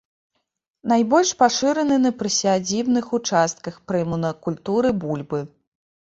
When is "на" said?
2.05-2.11